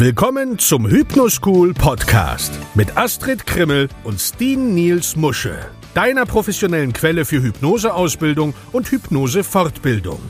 [0.00, 5.58] Willkommen zum Hypnoschool Podcast mit Astrid Krimmel und Steen Niels Musche,
[5.92, 10.20] deiner professionellen Quelle für Hypnoseausbildung und Hypnosefortbildung.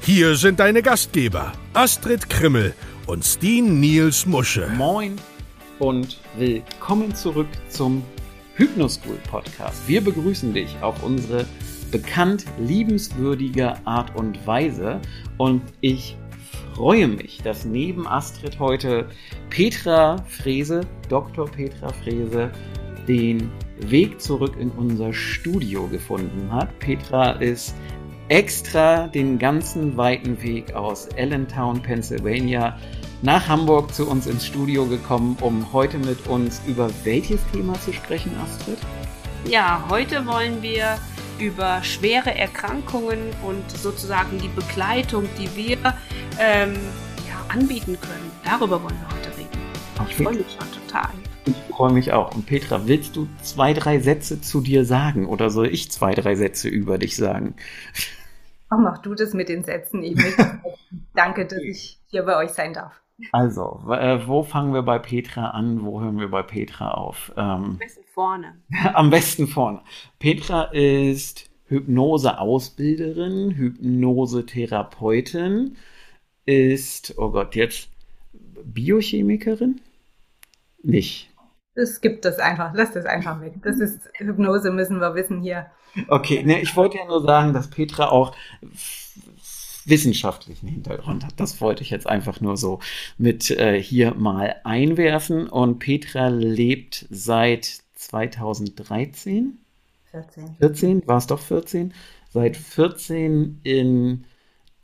[0.00, 2.72] Hier sind deine Gastgeber Astrid Krimmel
[3.06, 4.68] und Steen Niels Musche.
[4.74, 5.16] Moin
[5.80, 8.02] und willkommen zurück zum
[8.54, 9.86] Hypnoschool Podcast.
[9.86, 11.44] Wir begrüßen dich auf unsere
[11.90, 14.98] bekannt liebenswürdige Art und Weise
[15.36, 16.16] und ich
[16.74, 19.08] freue mich, dass neben Astrid heute
[19.50, 21.46] Petra Frese, Dr.
[21.46, 22.50] Petra Frese,
[23.06, 26.76] den Weg zurück in unser Studio gefunden hat.
[26.80, 27.74] Petra ist
[28.28, 32.78] extra den ganzen weiten Weg aus Allentown, Pennsylvania
[33.22, 37.92] nach Hamburg zu uns ins Studio gekommen, um heute mit uns über welches Thema zu
[37.92, 38.78] sprechen, Astrid?
[39.46, 40.98] Ja, heute wollen wir
[41.38, 45.78] über schwere Erkrankungen und sozusagen die Begleitung, die wir
[46.38, 46.74] ähm,
[47.28, 48.30] ja, anbieten können.
[48.44, 49.50] Darüber wollen wir heute reden.
[49.98, 50.10] Okay.
[50.10, 51.10] Ich freue mich schon total.
[51.46, 52.34] Ich freue mich auch.
[52.34, 56.34] Und Petra, willst du zwei, drei Sätze zu dir sagen oder soll ich zwei, drei
[56.34, 57.54] Sätze über dich sagen?
[58.70, 60.02] Oh, mach du das mit den Sätzen.
[60.02, 60.60] Ich möchte,
[61.14, 63.03] danke, dass ich hier bei euch sein darf.
[63.32, 65.84] Also, äh, wo fangen wir bei Petra an?
[65.84, 67.32] Wo hören wir bei Petra auf?
[67.36, 68.60] Ähm, Am besten vorne.
[68.94, 69.82] am besten vorne.
[70.18, 75.76] Petra ist Hypnose-Ausbilderin, Hypnose-Therapeutin,
[76.44, 77.88] ist, oh Gott, jetzt
[78.64, 79.80] Biochemikerin?
[80.82, 81.30] Nicht.
[81.74, 82.72] Es gibt das einfach.
[82.74, 83.54] Lass das einfach weg.
[83.62, 85.66] Das ist Hypnose, müssen wir wissen hier.
[86.08, 88.34] Okay, ne, ich wollte ja nur sagen, dass Petra auch
[89.86, 91.34] wissenschaftlichen Hintergrund hat.
[91.36, 92.80] Das wollte ich jetzt einfach nur so
[93.18, 95.48] mit äh, hier mal einwerfen.
[95.48, 99.58] Und Petra lebt seit 2013.
[100.10, 100.56] 14.
[100.58, 101.92] 14, war es doch 14?
[102.30, 104.24] Seit 14 in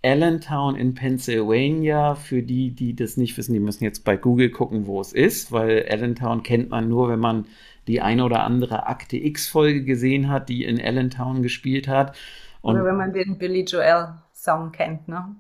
[0.03, 2.15] Allentown in Pennsylvania.
[2.15, 5.53] Für die, die das nicht wissen, die müssen jetzt bei Google gucken, wo es ist,
[5.53, 7.47] weil Allentown kennt man nur, wenn man
[7.87, 12.17] die eine oder andere Akte X-Folge gesehen hat, die in Allentown gespielt hat.
[12.63, 15.37] Und Oder wenn man den Billy Joel Song kennt, ne?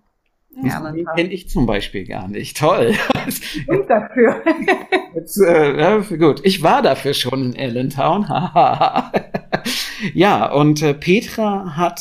[0.62, 2.56] Ja, den kenne ich zum Beispiel gar nicht.
[2.56, 2.94] Toll.
[3.68, 4.42] Und dafür.
[5.14, 8.24] Jetzt, äh, gut, ich war dafür schon in Allentown.
[10.14, 12.00] ja, und äh, Petra hat,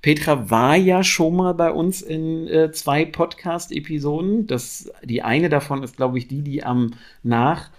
[0.00, 4.46] Petra war ja schon mal bei uns in äh, zwei Podcast-Episoden.
[4.46, 7.70] Das, die eine davon ist, glaube ich, die, die am nach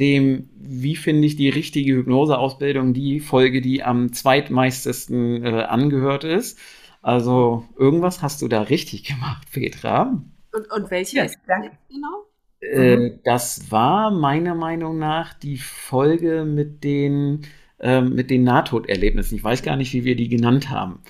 [0.00, 6.58] dem, wie finde ich die richtige Hypnoseausbildung, die Folge, die am zweitmeistesten äh, angehört ist.
[7.02, 10.22] Also irgendwas hast du da richtig gemacht, Petra.
[10.52, 12.26] Und, und welche Ja, ist das genau?
[12.60, 17.42] Äh, das war meiner Meinung nach die Folge mit den,
[17.80, 19.36] ähm, mit den Nahtoderlebnissen.
[19.36, 21.00] Ich weiß gar nicht, wie wir die genannt haben.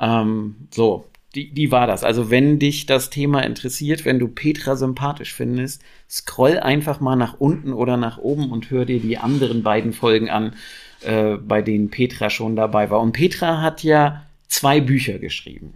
[0.00, 2.02] Ähm, so, die, die war das.
[2.02, 7.38] Also wenn dich das Thema interessiert, wenn du Petra sympathisch findest, scroll einfach mal nach
[7.38, 10.54] unten oder nach oben und hör dir die anderen beiden Folgen an,
[11.02, 13.00] äh, bei denen Petra schon dabei war.
[13.00, 15.74] Und Petra hat ja zwei Bücher geschrieben.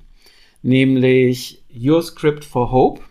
[0.62, 3.02] Nämlich Your Script for Hope,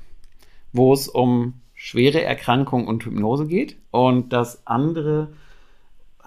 [0.72, 3.78] wo es um schwere Erkrankungen und Hypnose geht.
[3.92, 5.34] Und das andere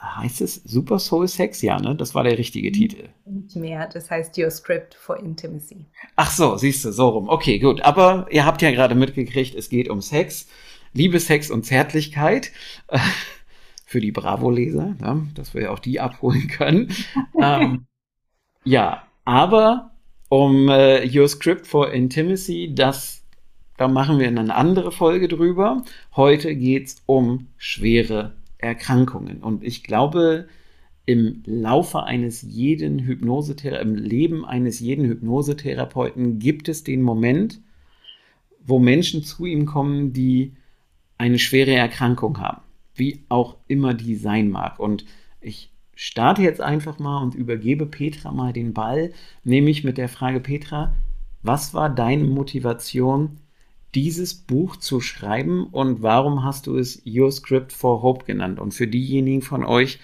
[0.03, 1.95] heißt es Super Soul Sex, ja, ne?
[1.95, 3.09] Das war der richtige Titel.
[3.25, 3.87] Nicht mehr.
[3.87, 5.87] Das heißt Your Script for Intimacy.
[6.17, 7.29] Ach so, siehst du, so rum.
[7.29, 7.83] Okay, gut.
[7.83, 10.49] Aber ihr habt ja gerade mitgekriegt, es geht um Sex,
[10.93, 12.51] Liebe, Sex und Zärtlichkeit.
[13.87, 15.29] Für die Bravo-Leser, ne?
[15.35, 16.89] dass wir auch die abholen können.
[17.41, 17.85] ähm,
[18.65, 19.93] ja, aber
[20.29, 23.23] um äh, Your Script for Intimacy, das,
[23.77, 25.85] da machen wir eine andere Folge drüber.
[26.17, 29.43] Heute geht's um schwere Erkrankungen.
[29.43, 30.49] Und ich glaube,
[31.05, 37.61] im Laufe eines jeden Hypnosetherapeuten, im Leben eines jeden Hypnosetherapeuten gibt es den Moment,
[38.65, 40.53] wo Menschen zu ihm kommen, die
[41.19, 42.63] eine schwere Erkrankung haben,
[42.95, 44.79] wie auch immer die sein mag.
[44.79, 45.05] Und
[45.41, 45.72] ich
[46.03, 49.13] starte jetzt einfach mal und übergebe Petra mal den Ball,
[49.45, 50.93] nämlich mit der Frage, Petra,
[51.43, 53.39] was war deine Motivation,
[53.95, 58.59] dieses Buch zu schreiben und warum hast du es Your Script for Hope genannt?
[58.59, 60.01] Und für diejenigen von euch,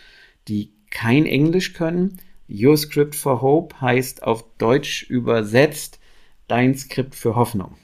[0.46, 5.98] die kein Englisch können, Your Script for Hope heißt auf Deutsch übersetzt
[6.46, 7.74] dein Skript für Hoffnung.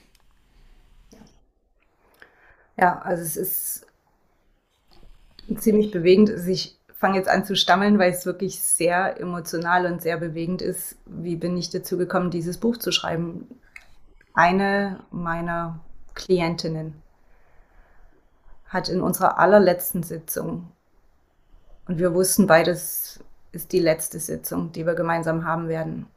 [2.77, 3.87] Ja, also es ist
[5.57, 6.29] ziemlich bewegend.
[6.29, 10.63] Also ich fange jetzt an zu stammeln, weil es wirklich sehr emotional und sehr bewegend
[10.63, 10.97] ist.
[11.05, 13.47] Wie bin ich dazu gekommen, dieses Buch zu schreiben?
[14.33, 15.81] Eine meiner
[16.15, 16.99] Klientinnen
[18.65, 20.71] hat in unserer allerletzten Sitzung,
[21.87, 26.07] und wir wussten beides ist die letzte Sitzung, die wir gemeinsam haben werden,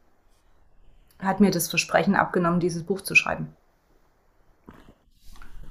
[1.19, 3.55] hat mir das Versprechen abgenommen, dieses Buch zu schreiben.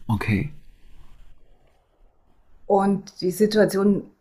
[0.07, 0.53] Okay.
[2.67, 4.13] Und die Situation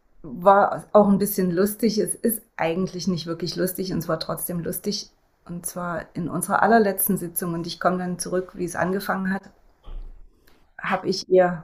[0.41, 1.97] war auch ein bisschen lustig.
[1.97, 5.11] Es ist eigentlich nicht wirklich lustig und es war trotzdem lustig.
[5.45, 9.49] Und zwar in unserer allerletzten Sitzung, und ich komme dann zurück, wie es angefangen hat,
[10.79, 11.63] habe ich ihr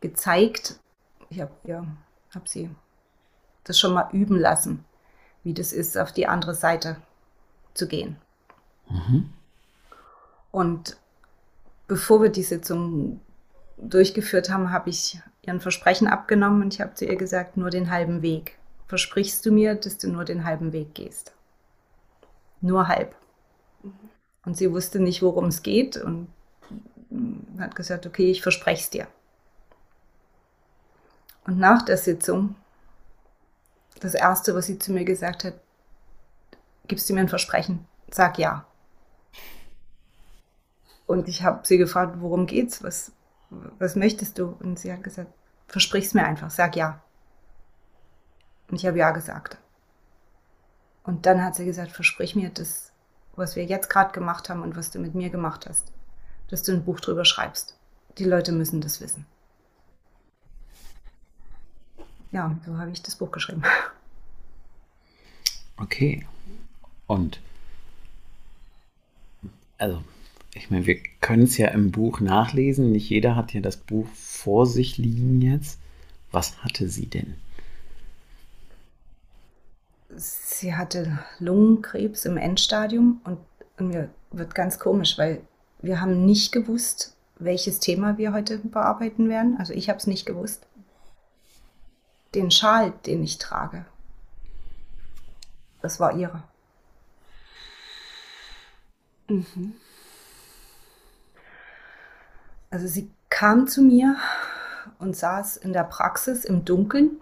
[0.00, 0.80] gezeigt,
[1.28, 1.84] ich habe ja,
[2.34, 2.70] hab sie
[3.64, 4.84] das schon mal üben lassen,
[5.44, 6.96] wie das ist, auf die andere Seite
[7.74, 8.16] zu gehen.
[8.88, 9.32] Mhm.
[10.50, 10.96] Und
[11.86, 13.20] bevor wir die Sitzung
[13.78, 17.90] durchgeführt haben, habe ich ihren Versprechen abgenommen und ich habe zu ihr gesagt, nur den
[17.90, 18.58] halben Weg.
[18.86, 21.32] Versprichst du mir, dass du nur den halben Weg gehst?
[22.60, 23.14] Nur halb.
[23.82, 23.92] Mhm.
[24.44, 26.28] Und sie wusste nicht, worum es geht und
[27.58, 29.06] hat gesagt, okay, ich verspreche es dir.
[31.44, 32.54] Und nach der Sitzung,
[34.00, 35.54] das Erste, was sie zu mir gesagt hat,
[36.86, 37.86] gibst du mir ein Versprechen?
[38.10, 38.66] Sag ja.
[41.06, 42.82] Und ich habe sie gefragt, worum geht's?
[42.82, 43.12] Was,
[43.50, 44.56] was möchtest du?
[44.60, 45.32] Und sie hat gesagt,
[45.68, 47.02] versprich's mir einfach, sag ja.
[48.68, 49.58] Und ich habe ja gesagt.
[51.02, 52.92] Und dann hat sie gesagt, versprich mir das,
[53.34, 55.92] was wir jetzt gerade gemacht haben und was du mit mir gemacht hast,
[56.48, 57.76] dass du ein Buch drüber schreibst.
[58.18, 59.26] Die Leute müssen das wissen.
[62.32, 63.62] Ja, so habe ich das Buch geschrieben.
[65.76, 66.26] Okay.
[67.06, 67.40] Und
[69.78, 70.04] also
[70.54, 72.90] ich meine, wir können es ja im Buch nachlesen.
[72.90, 75.78] Nicht jeder hat ja das Buch vor sich liegen jetzt.
[76.32, 77.36] Was hatte sie denn?
[80.16, 83.38] Sie hatte Lungenkrebs im Endstadium und,
[83.78, 85.40] mir wird ganz komisch, weil
[85.80, 89.56] wir haben nicht gewusst, welches Thema wir heute bearbeiten werden.
[89.58, 90.66] Also ich habe es nicht gewusst.
[92.34, 93.86] Den Schal, den ich trage,
[95.80, 96.42] das war ihre.
[99.28, 99.74] Mhm.
[102.70, 104.16] Also sie kam zu mir
[104.98, 107.20] und saß in der Praxis im Dunkeln.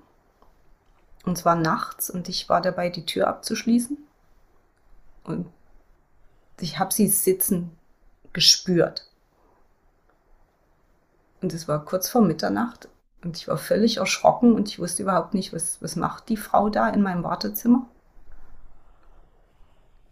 [1.24, 3.98] Und zwar nachts und ich war dabei, die Tür abzuschließen.
[5.24, 5.46] Und
[6.60, 7.70] ich habe sie sitzen
[8.32, 9.10] gespürt.
[11.40, 12.88] Und es war kurz vor Mitternacht
[13.22, 16.68] und ich war völlig erschrocken und ich wusste überhaupt nicht, was, was macht die Frau
[16.68, 17.86] da in meinem Wartezimmer.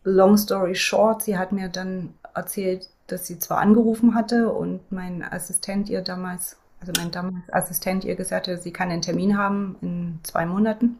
[0.05, 5.23] Long story short, sie hat mir dann erzählt, dass sie zwar angerufen hatte und mein
[5.23, 9.77] Assistent ihr damals, also mein damals Assistent ihr gesagt hat, sie kann einen Termin haben
[9.81, 10.99] in zwei Monaten.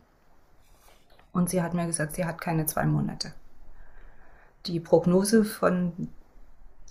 [1.33, 3.33] Und sie hat mir gesagt, sie hat keine zwei Monate.
[4.67, 6.09] Die Prognose von,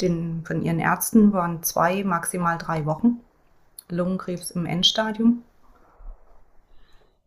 [0.01, 3.21] den, von ihren Ärzten waren zwei, maximal drei Wochen.
[3.89, 5.43] Lungenkrebs im Endstadium.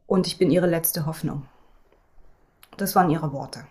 [0.06, 1.46] Und ich bin ihre letzte Hoffnung.
[2.76, 3.66] Das waren ihre Worte.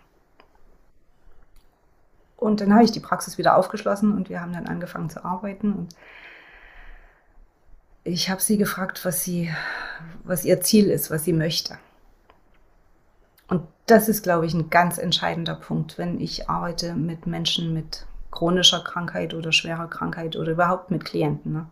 [2.38, 5.72] Und dann habe ich die Praxis wieder aufgeschlossen und wir haben dann angefangen zu arbeiten.
[5.72, 5.96] Und
[8.04, 9.52] ich habe sie gefragt, was, sie,
[10.22, 11.78] was ihr Ziel ist, was sie möchte.
[13.48, 18.06] Und das ist, glaube ich, ein ganz entscheidender Punkt, wenn ich arbeite mit Menschen mit
[18.30, 21.52] chronischer Krankheit oder schwerer Krankheit oder überhaupt mit Klienten.
[21.52, 21.66] Ne?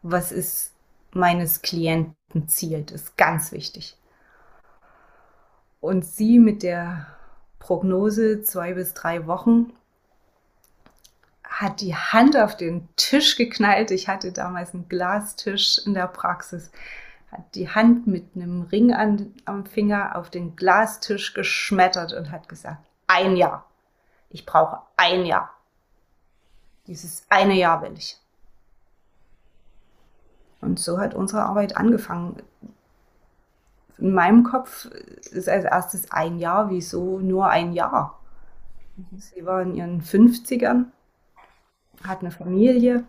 [0.00, 0.72] Was ist
[1.12, 2.82] meines Klienten Ziel?
[2.84, 3.98] Das ist ganz wichtig.
[5.80, 7.08] Und sie mit der
[7.58, 9.72] Prognose zwei bis drei Wochen
[11.58, 13.90] hat die Hand auf den Tisch geknallt.
[13.90, 16.70] Ich hatte damals einen Glastisch in der Praxis.
[17.32, 22.48] Hat die Hand mit einem Ring an, am Finger auf den Glastisch geschmettert und hat
[22.48, 23.66] gesagt, ein Jahr.
[24.30, 25.50] Ich brauche ein Jahr.
[26.86, 28.16] Dieses eine Jahr will ich.
[30.60, 32.40] Und so hat unsere Arbeit angefangen.
[33.98, 38.20] In meinem Kopf ist als erstes ein Jahr, wieso nur ein Jahr?
[39.16, 40.86] Sie war in ihren 50ern
[42.04, 43.04] hat eine Familie.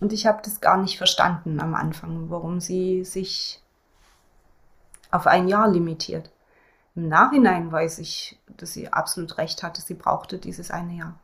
[0.00, 3.60] Und ich habe das gar nicht verstanden am Anfang, warum sie sich
[5.10, 6.30] auf ein Jahr limitiert.
[6.94, 9.80] Im Nachhinein weiß ich, dass sie absolut recht hatte.
[9.80, 11.18] Sie brauchte dieses eine Jahr.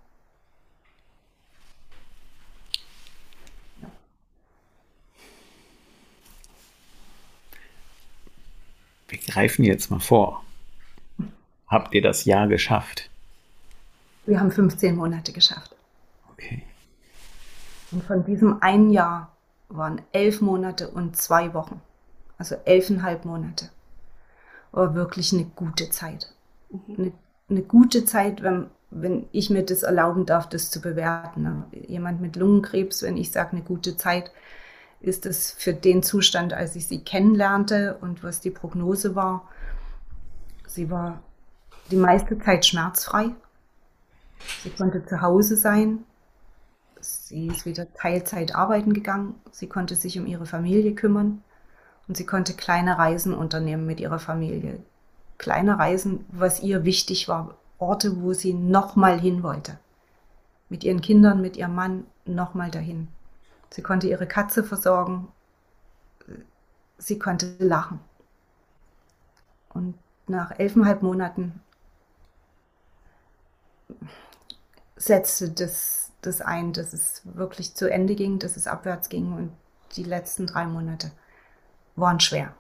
[9.09, 10.45] Wir greifen jetzt mal vor.
[11.67, 13.11] Habt ihr das Jahr geschafft?
[14.27, 15.75] Wir haben 15 Monate geschafft.
[16.38, 16.62] Okay.
[17.90, 19.33] Und von diesem einen Jahr
[19.68, 21.80] waren elf Monate und zwei Wochen.
[22.38, 23.71] Also elfeinhalb Monate.
[24.71, 26.33] War wirklich eine gute Zeit.
[26.71, 26.95] Mhm.
[26.97, 27.12] Eine,
[27.50, 31.64] eine, gute Zeit, wenn, wenn ich mir das erlauben darf, das zu bewerten.
[31.73, 34.30] Jemand mit Lungenkrebs, wenn ich sage eine gute Zeit,
[35.00, 39.49] ist es für den Zustand, als ich sie kennenlernte und was die Prognose war.
[40.66, 41.23] Sie war
[41.90, 43.30] die meiste Zeit schmerzfrei.
[44.62, 46.04] Sie konnte zu Hause sein
[47.28, 49.35] Sie ist wieder Teilzeit arbeiten gegangen.
[49.50, 51.42] Sie konnte sich um ihre Familie kümmern
[52.06, 54.82] und sie konnte kleine Reisen unternehmen mit ihrer Familie.
[55.37, 59.78] Kleine Reisen, was ihr wichtig war, Orte, wo sie nochmal hin wollte.
[60.70, 63.08] Mit ihren Kindern, mit ihrem Mann nochmal dahin.
[63.68, 65.28] Sie konnte ihre Katze versorgen.
[66.97, 68.00] Sie konnte lachen.
[69.68, 71.61] Und nach elfeinhalb Monaten
[74.97, 79.52] setzte das, das ein, dass es wirklich zu Ende ging, dass es abwärts ging und
[79.96, 81.10] die letzten drei Monate
[81.96, 82.54] waren schwer.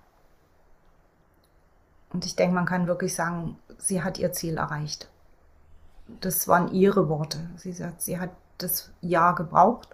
[2.10, 5.08] Und ich denke, man kann wirklich sagen, sie hat ihr Ziel erreicht.
[6.20, 7.50] Das waren ihre Worte.
[7.56, 9.88] Sie sagt, sie hat das Jahr gebraucht,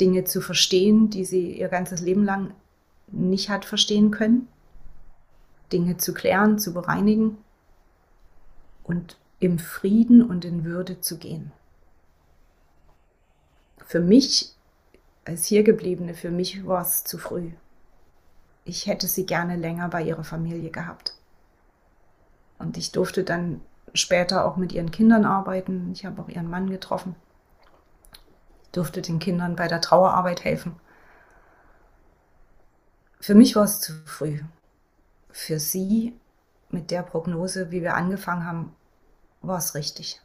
[0.00, 2.54] Dinge zu verstehen, die sie ihr ganzes Leben lang
[3.08, 4.48] nicht hat verstehen können,
[5.72, 7.38] Dinge zu klären, zu bereinigen
[8.84, 11.52] und im Frieden und in Würde zu gehen.
[13.86, 14.54] Für mich
[15.24, 17.52] als Hiergebliebene, für mich war es zu früh.
[18.64, 21.14] Ich hätte sie gerne länger bei ihrer Familie gehabt.
[22.58, 23.62] Und ich durfte dann
[23.94, 25.90] später auch mit ihren Kindern arbeiten.
[25.92, 27.16] Ich habe auch ihren Mann getroffen.
[28.64, 30.76] Ich durfte den Kindern bei der Trauerarbeit helfen.
[33.18, 34.40] Für mich war es zu früh.
[35.30, 36.14] Für sie
[36.70, 38.76] mit der Prognose, wie wir angefangen haben,
[39.42, 40.20] war es richtig.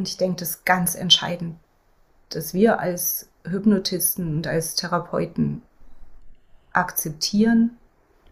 [0.00, 1.58] Und ich denke, das ist ganz entscheidend,
[2.30, 5.60] dass wir als Hypnotisten und als Therapeuten
[6.72, 7.76] akzeptieren,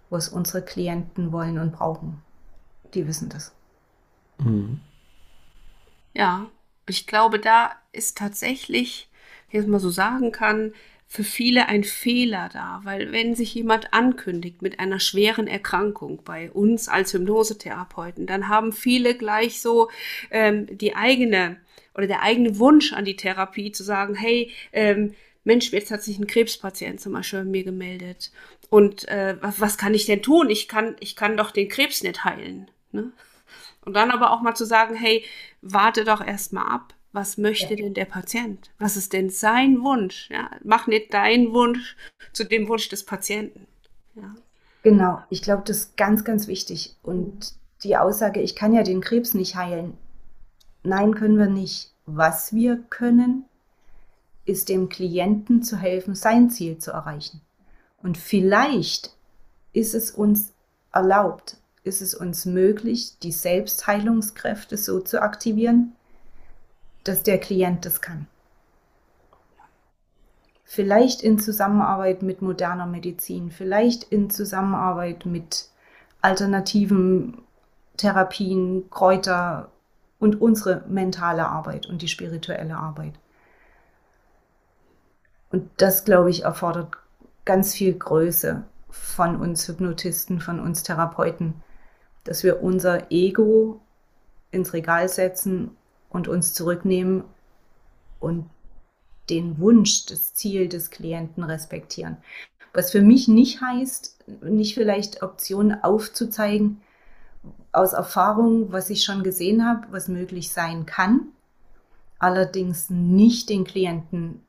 [0.08, 2.22] was unsere Klienten wollen und brauchen.
[2.94, 3.52] Die wissen das.
[4.38, 4.80] Mhm.
[6.14, 6.46] Ja,
[6.88, 9.10] ich glaube, da ist tatsächlich,
[9.50, 10.72] wie ich es mal so sagen kann,
[11.10, 16.50] für viele ein Fehler da, weil wenn sich jemand ankündigt mit einer schweren Erkrankung bei
[16.50, 19.88] uns als Hypnosetherapeuten, dann haben viele gleich so
[20.30, 21.56] ähm, die eigene
[21.94, 26.18] oder der eigene Wunsch an die Therapie zu sagen, hey, ähm, Mensch, jetzt hat sich
[26.18, 28.30] ein Krebspatient zum Beispiel bei mir gemeldet.
[28.68, 30.50] Und äh, was, was kann ich denn tun?
[30.50, 32.70] Ich kann, ich kann doch den Krebs nicht heilen.
[32.92, 33.12] Ne?
[33.80, 35.24] Und dann aber auch mal zu sagen, hey,
[35.62, 37.82] warte doch erst mal ab was möchte ja.
[37.82, 38.70] denn der Patient?
[38.78, 40.28] Was ist denn sein Wunsch?
[40.30, 41.96] Ja, mach nicht deinen Wunsch
[42.32, 43.66] zu dem Wunsch des Patienten.
[44.14, 44.34] Ja.
[44.82, 46.96] Genau, ich glaube, das ist ganz, ganz wichtig.
[47.02, 49.96] Und die Aussage, ich kann ja den Krebs nicht heilen.
[50.82, 51.92] Nein, können wir nicht.
[52.06, 53.44] Was wir können,
[54.44, 57.40] ist dem Klienten zu helfen, sein Ziel zu erreichen.
[58.02, 59.14] Und vielleicht
[59.72, 60.52] ist es uns
[60.92, 65.92] erlaubt, ist es uns möglich, die Selbstheilungskräfte so zu aktivieren,
[67.08, 68.26] dass der Klient das kann.
[70.64, 75.70] Vielleicht in Zusammenarbeit mit moderner Medizin, vielleicht in Zusammenarbeit mit
[76.20, 77.40] alternativen
[77.96, 79.70] Therapien, Kräuter
[80.18, 83.14] und unsere mentale Arbeit und die spirituelle Arbeit.
[85.50, 86.98] Und das, glaube ich, erfordert
[87.46, 91.62] ganz viel Größe von uns Hypnotisten, von uns Therapeuten,
[92.24, 93.80] dass wir unser Ego
[94.50, 95.77] ins Regal setzen
[96.08, 97.24] und uns zurücknehmen
[98.20, 98.48] und
[99.30, 102.16] den Wunsch, das Ziel des Klienten respektieren.
[102.72, 106.80] Was für mich nicht heißt, nicht vielleicht Optionen aufzuzeigen
[107.72, 111.28] aus Erfahrung, was ich schon gesehen habe, was möglich sein kann,
[112.18, 114.42] allerdings nicht den Klienten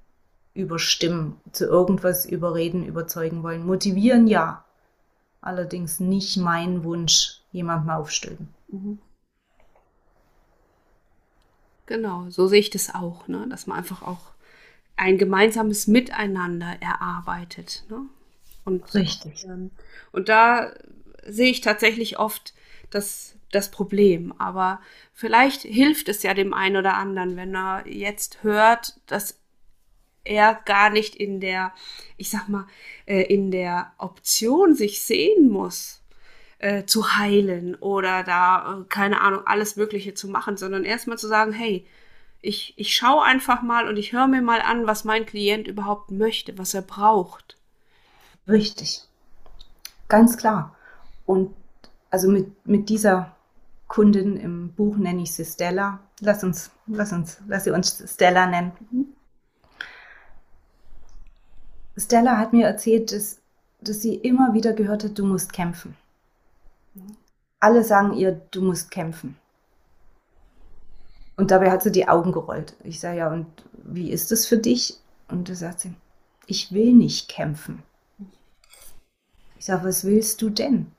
[0.53, 3.65] überstimmen, zu irgendwas überreden, überzeugen wollen.
[3.65, 4.65] Motivieren ja,
[5.41, 8.49] allerdings nicht meinen Wunsch jemandem aufstülpen.
[8.69, 8.99] Mhm.
[11.89, 13.47] Genau, so sehe ich das auch, ne?
[13.49, 14.33] dass man einfach auch
[14.95, 17.83] ein gemeinsames Miteinander erarbeitet.
[17.89, 18.01] Ne?
[18.63, 19.43] Und, Richtig.
[19.45, 19.71] Ähm,
[20.11, 20.71] und da
[21.25, 22.53] sehe ich tatsächlich oft
[22.91, 24.35] das, das Problem.
[24.37, 24.81] Aber
[25.15, 29.39] vielleicht hilft es ja dem einen oder anderen, wenn er jetzt hört, dass
[30.23, 31.73] er gar nicht in der,
[32.17, 32.67] ich sag mal,
[33.07, 35.98] äh, in der Option sich sehen muss,
[36.59, 41.27] äh, zu heilen oder da, äh, keine Ahnung, alles Mögliche zu machen, sondern erstmal zu
[41.27, 41.85] sagen, hey,
[42.41, 46.11] ich, ich schaue einfach mal und ich höre mir mal an, was mein Klient überhaupt
[46.11, 47.57] möchte, was er braucht.
[48.47, 49.03] Richtig.
[50.07, 50.75] Ganz klar.
[51.25, 51.53] Und
[52.09, 53.35] also mit, mit dieser
[53.87, 55.99] Kundin im Buch nenne ich sie Stella.
[56.21, 58.71] Lass uns, lass uns, lass sie uns Stella nennen.
[61.97, 63.39] Stella hat mir erzählt, dass,
[63.81, 65.95] dass sie immer wieder gehört hat, du musst kämpfen.
[67.59, 69.37] Alle sagen ihr, du musst kämpfen.
[71.35, 72.75] Und dabei hat sie die Augen gerollt.
[72.83, 74.97] Ich sage, ja, und wie ist es für dich?
[75.29, 75.93] Und da sagt sie,
[76.47, 77.83] ich will nicht kämpfen.
[79.57, 80.91] Ich sage, was willst du denn?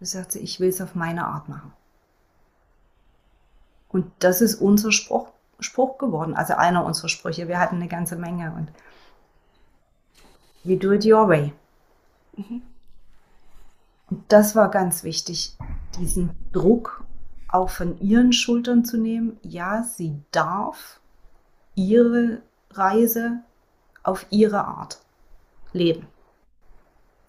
[0.00, 1.72] Da sagt sie, ich will es auf meine Art machen.
[3.88, 5.28] Und das ist unser Spruch,
[5.60, 7.48] Spruch geworden, also einer unserer Sprüche.
[7.48, 8.70] Wir hatten eine ganze Menge und
[10.64, 11.52] we do it your way.
[12.36, 12.62] Mhm.
[14.08, 15.56] Und das war ganz wichtig,
[15.98, 17.04] diesen Druck
[17.48, 19.38] auch von ihren Schultern zu nehmen.
[19.42, 21.00] Ja, sie darf
[21.74, 23.40] ihre Reise
[24.02, 25.00] auf ihre Art
[25.72, 26.06] leben.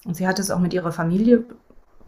[0.05, 1.45] Und sie hat es auch mit ihrer Familie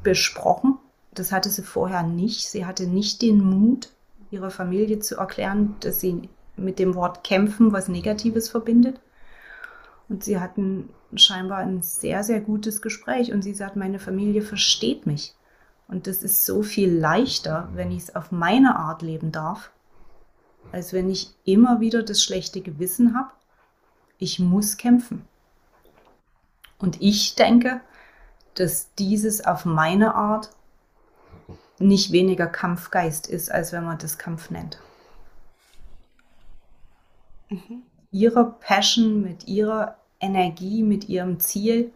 [0.03, 0.77] besprochen.
[1.13, 2.49] Das hatte sie vorher nicht.
[2.49, 3.89] Sie hatte nicht den Mut,
[4.31, 8.99] ihrer Familie zu erklären, dass sie mit dem Wort kämpfen was Negatives verbindet.
[10.09, 13.31] Und sie hatten scheinbar ein sehr, sehr gutes Gespräch.
[13.31, 15.35] Und sie sagt, meine Familie versteht mich.
[15.87, 19.71] Und das ist so viel leichter, wenn ich es auf meine Art leben darf,
[20.71, 23.31] als wenn ich immer wieder das schlechte Gewissen habe.
[24.17, 25.25] Ich muss kämpfen.
[26.77, 27.81] Und ich denke,
[28.55, 30.51] dass dieses auf meine Art
[31.79, 34.79] nicht weniger Kampfgeist ist, als wenn man das Kampf nennt.
[37.49, 37.83] Mhm.
[38.11, 41.91] Ihre Passion mit ihrer Energie, mit ihrem Ziel,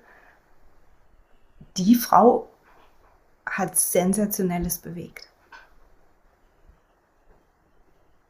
[1.78, 2.50] die Frau
[3.46, 5.28] hat Sensationelles bewegt.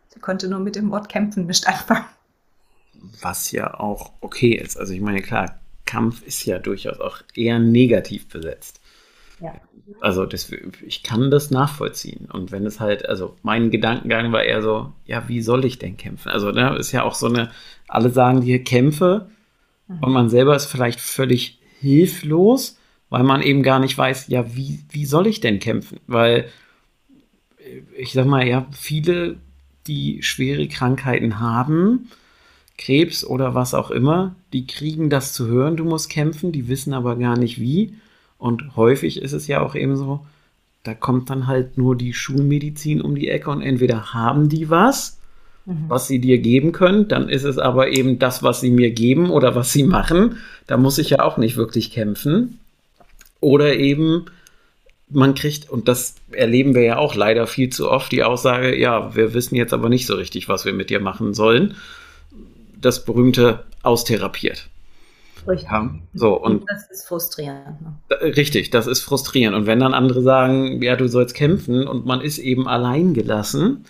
[0.10, 2.06] Sie konnte nur mit dem Wort kämpfen nicht anfangen.
[3.22, 4.78] Was ja auch okay ist.
[4.78, 8.80] Also ich meine, klar, Kampf ist ja durchaus auch eher negativ besetzt.
[9.40, 9.54] Ja.
[10.00, 10.52] Also das,
[10.86, 12.28] ich kann das nachvollziehen.
[12.32, 15.98] Und wenn es halt, also mein Gedankengang war eher so, ja, wie soll ich denn
[15.98, 16.30] kämpfen?
[16.30, 17.52] Also da ne, ist ja auch so eine,
[17.88, 19.28] alle sagen hier Kämpfe
[19.88, 20.00] mhm.
[20.00, 24.80] und man selber ist vielleicht völlig hilflos, weil man eben gar nicht weiß, ja, wie,
[24.90, 26.00] wie soll ich denn kämpfen?
[26.08, 26.50] Weil
[27.98, 29.38] ich sag mal, ja, viele,
[29.88, 32.10] die schwere Krankheiten haben,
[32.78, 36.94] Krebs oder was auch immer, die kriegen das zu hören, du musst kämpfen, die wissen
[36.94, 37.96] aber gar nicht wie.
[38.44, 40.26] Und häufig ist es ja auch eben so,
[40.84, 45.18] da kommt dann halt nur die Schulmedizin um die Ecke und entweder haben die was,
[45.66, 45.86] mhm.
[45.88, 49.30] was sie dir geben können, dann ist es aber eben das, was sie mir geben
[49.30, 50.40] oder was sie machen.
[50.68, 52.60] Da muss ich ja auch nicht wirklich kämpfen.
[53.40, 54.26] Oder eben,
[55.10, 59.16] man kriegt, und das erleben wir ja auch leider viel zu oft, die Aussage, ja,
[59.16, 61.76] wir wissen jetzt aber nicht so richtig, was wir mit dir machen sollen
[62.84, 64.68] das berühmte austherapiert.
[65.48, 65.70] Richtig.
[65.70, 67.82] Ja, so, und das ist frustrierend.
[67.82, 68.36] Ne?
[68.36, 69.56] Richtig, das ist frustrierend.
[69.56, 73.86] Und wenn dann andere sagen, ja, du sollst kämpfen und man ist eben allein gelassen,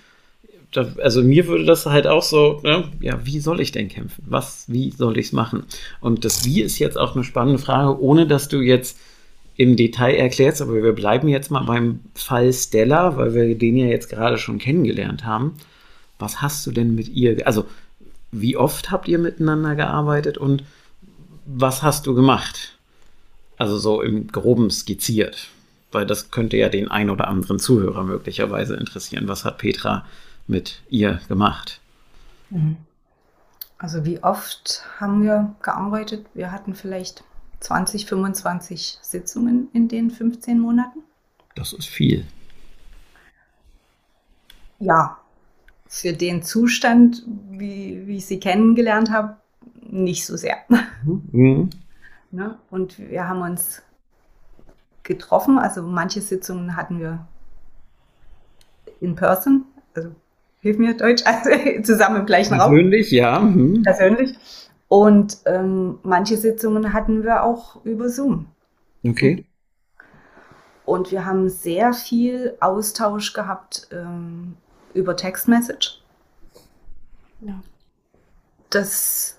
[0.75, 4.23] also mir würde das halt auch so, ne, ja, wie soll ich denn kämpfen?
[4.27, 5.63] Was, wie soll ich es machen?
[6.01, 8.97] Und das Wie ist jetzt auch eine spannende Frage, ohne dass du jetzt
[9.55, 13.85] im Detail erklärst, aber wir bleiben jetzt mal beim Fall Stella, weil wir den ja
[13.85, 15.53] jetzt gerade schon kennengelernt haben.
[16.17, 17.65] Was hast du denn mit ihr, also
[18.31, 20.63] wie oft habt ihr miteinander gearbeitet und
[21.45, 22.77] was hast du gemacht?
[23.57, 25.49] Also so im groben skizziert,
[25.91, 29.27] weil das könnte ja den ein oder anderen Zuhörer möglicherweise interessieren.
[29.27, 30.05] Was hat Petra
[30.47, 31.79] mit ihr gemacht?
[32.49, 32.77] Mhm.
[33.77, 36.25] Also wie oft haben wir gearbeitet?
[36.33, 37.23] Wir hatten vielleicht
[37.59, 40.99] 20, 25 Sitzungen in den 15 Monaten.
[41.55, 42.25] Das ist viel.
[44.79, 45.17] Ja,
[45.87, 49.37] für den Zustand, wie, wie ich sie kennengelernt habe,
[49.93, 50.57] nicht so sehr.
[51.31, 51.69] Mhm.
[52.31, 52.57] ne?
[52.69, 53.83] Und wir haben uns
[55.03, 57.27] getroffen, also manche Sitzungen hatten wir
[58.99, 60.09] in person, also
[60.59, 61.49] hilf mir Deutsch, also
[61.83, 62.71] zusammen im gleichen Raum.
[62.71, 63.39] Persönlich, ja.
[63.39, 63.83] Mhm.
[63.83, 64.37] Persönlich.
[64.87, 68.47] Und ähm, manche Sitzungen hatten wir auch über Zoom.
[69.05, 69.45] Okay.
[70.85, 74.55] Und wir haben sehr viel Austausch gehabt ähm,
[74.93, 76.01] über Textmessage.
[77.41, 77.61] Ja.
[78.69, 79.37] Das,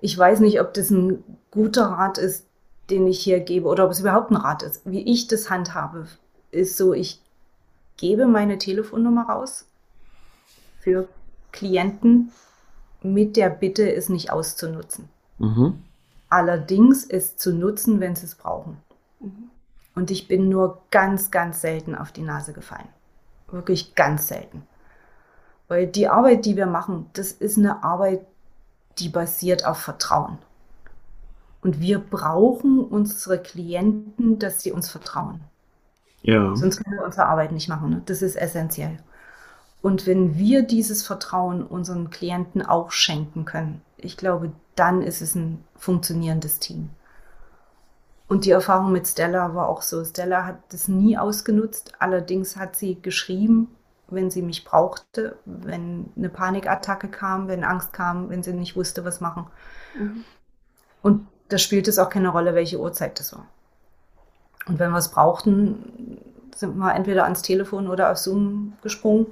[0.00, 2.46] ich weiß nicht, ob das ein guter Rat ist,
[2.90, 4.82] den ich hier gebe, oder ob es überhaupt ein Rat ist.
[4.84, 6.06] Wie ich das handhabe,
[6.50, 7.20] ist so, ich
[7.96, 9.66] gebe meine Telefonnummer raus
[10.80, 11.08] für
[11.52, 12.30] Klienten
[13.02, 15.08] mit der Bitte, es nicht auszunutzen.
[15.38, 15.82] Mhm.
[16.28, 18.78] Allerdings es zu nutzen, wenn sie es brauchen.
[19.20, 19.50] Mhm.
[19.94, 22.88] Und ich bin nur ganz, ganz selten auf die Nase gefallen.
[23.50, 24.66] Wirklich ganz selten.
[25.68, 28.26] Weil die Arbeit, die wir machen, das ist eine Arbeit,
[28.98, 30.38] die basiert auf Vertrauen.
[31.62, 35.40] Und wir brauchen unsere Klienten, dass sie uns vertrauen.
[36.22, 36.54] Ja.
[36.56, 37.90] Sonst können wir unsere Arbeit nicht machen.
[37.90, 38.02] Ne?
[38.06, 38.98] Das ist essentiell.
[39.82, 45.34] Und wenn wir dieses Vertrauen unseren Klienten auch schenken können, ich glaube, dann ist es
[45.34, 46.90] ein funktionierendes Team.
[48.28, 50.04] Und die Erfahrung mit Stella war auch so.
[50.04, 51.92] Stella hat das nie ausgenutzt.
[52.00, 53.68] Allerdings hat sie geschrieben,
[54.08, 59.04] wenn sie mich brauchte, wenn eine Panikattacke kam, wenn Angst kam, wenn sie nicht wusste,
[59.04, 59.46] was machen.
[59.98, 60.24] Mhm.
[61.02, 63.46] Und da spielt es auch keine Rolle, welche Uhrzeit das war.
[64.66, 66.18] Und wenn wir es brauchten,
[66.54, 69.26] sind wir entweder ans Telefon oder auf Zoom gesprungen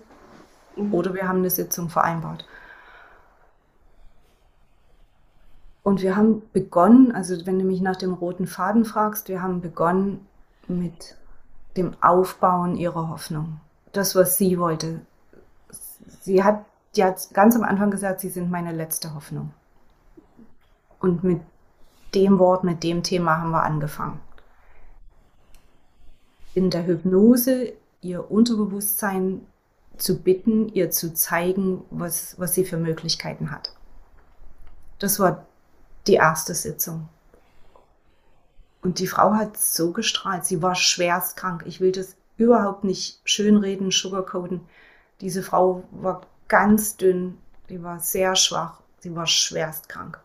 [0.76, 0.94] Mhm.
[0.94, 2.46] Oder wir haben eine Sitzung vereinbart.
[5.82, 9.60] Und wir haben begonnen, also wenn du mich nach dem roten Faden fragst, wir haben
[9.60, 10.26] begonnen
[10.66, 11.16] mit
[11.76, 13.60] dem Aufbauen ihrer Hoffnung.
[13.94, 15.00] Das, was sie wollte.
[16.20, 19.52] Sie hat ja ganz am Anfang gesagt, sie sind meine letzte Hoffnung.
[20.98, 21.40] Und mit
[22.12, 24.20] dem Wort, mit dem Thema haben wir angefangen.
[26.54, 29.46] In der Hypnose ihr Unterbewusstsein
[29.96, 33.74] zu bitten, ihr zu zeigen, was, was sie für Möglichkeiten hat.
[34.98, 35.46] Das war
[36.08, 37.08] die erste Sitzung.
[38.82, 40.44] Und die Frau hat so gestrahlt.
[40.44, 41.62] Sie war schwerst krank.
[41.64, 44.60] Ich will das überhaupt nicht schönreden, sugarcoaten.
[45.20, 47.38] Diese Frau war ganz dünn.
[47.68, 48.80] Sie war sehr schwach.
[48.98, 50.20] Sie war schwerst krank.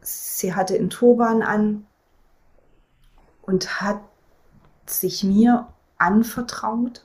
[0.00, 1.86] Sie hatte einen Turban an
[3.42, 4.00] und hat
[4.86, 7.04] sich mir anvertraut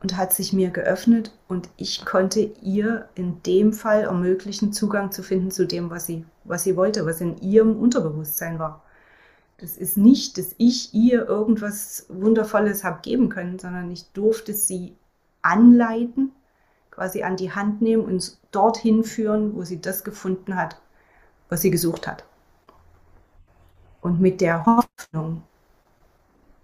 [0.00, 5.22] und hat sich mir geöffnet und ich konnte ihr in dem Fall ermöglichen, Zugang zu
[5.22, 8.82] finden zu dem, was sie, was sie wollte, was in ihrem Unterbewusstsein war.
[9.58, 14.96] Das ist nicht, dass ich ihr irgendwas Wundervolles habe geben können, sondern ich durfte sie
[15.40, 16.32] anleiten,
[16.90, 20.80] quasi an die Hand nehmen und dorthin führen, wo sie das gefunden hat,
[21.48, 22.24] was sie gesucht hat.
[24.02, 25.42] Und mit der Hoffnung,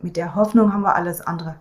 [0.01, 1.57] mit der Hoffnung haben wir alles andere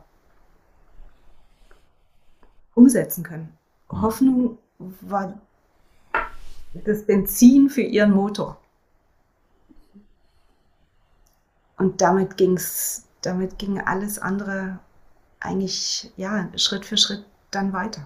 [2.76, 3.58] umsetzen können.
[3.90, 4.58] Hoffnung
[5.02, 5.40] war
[6.74, 8.61] das Benzin für ihren Motor.
[11.82, 14.78] Und damit ging's, damit ging alles andere
[15.40, 18.06] eigentlich ja Schritt für Schritt dann weiter.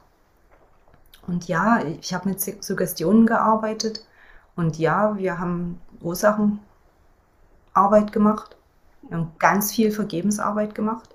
[1.28, 4.08] Und ja, ich habe mit Suggestionen gearbeitet
[4.56, 8.56] und ja, wir haben Ursachenarbeit gemacht.
[9.02, 11.14] Wir haben ganz viel Vergebensarbeit gemacht.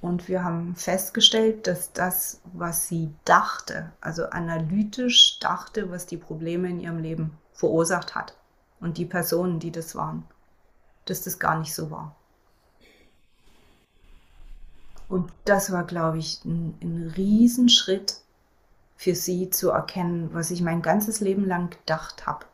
[0.00, 6.70] Und wir haben festgestellt, dass das, was sie dachte, also analytisch dachte, was die Probleme
[6.70, 8.38] in ihrem Leben verursacht hat
[8.80, 10.26] und die Personen, die das waren,
[11.04, 12.14] dass das gar nicht so war.
[15.08, 18.22] Und das war, glaube ich, ein, ein Riesenschritt
[18.96, 22.46] für sie zu erkennen, was ich mein ganzes Leben lang gedacht habe.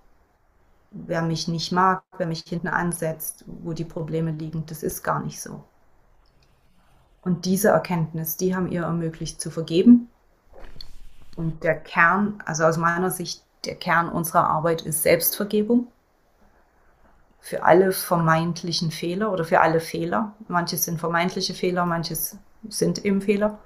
[0.90, 5.20] Wer mich nicht mag, wer mich hinten ansetzt, wo die Probleme liegen, das ist gar
[5.20, 5.62] nicht so.
[7.22, 10.08] Und diese Erkenntnis, die haben ihr ermöglicht zu vergeben.
[11.37, 15.88] Und der Kern, also aus meiner Sicht, der Kern unserer Arbeit ist Selbstvergebung.
[17.40, 20.35] Für alle vermeintlichen Fehler oder für alle Fehler.
[20.48, 22.37] Manches sind vermeintliche Fehler, manches
[22.68, 23.59] sind eben Fehler.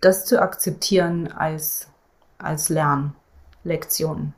[0.00, 1.88] Das zu akzeptieren als,
[2.38, 4.34] als Lernlektion.